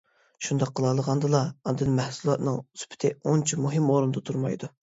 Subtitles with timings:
[0.45, 4.75] شۇنداق قىلالىغاندىلا، ئاندىن مەھسۇلاتنىڭ سۈپىتى ئۇنچە مۇھىم ئورۇندا تۇرمايدۇ.